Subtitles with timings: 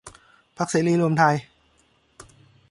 [0.57, 1.35] พรรคเสรีรวมไทย